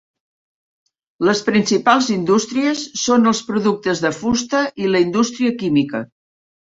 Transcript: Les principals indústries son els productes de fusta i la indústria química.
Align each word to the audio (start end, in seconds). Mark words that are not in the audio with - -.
Les 1.27 1.41
principals 1.49 2.09
indústries 2.15 2.81
son 3.03 3.33
els 3.33 3.43
productes 3.51 4.01
de 4.07 4.11
fusta 4.23 4.63
i 4.87 4.93
la 4.95 5.03
indústria 5.07 5.53
química. 5.61 6.03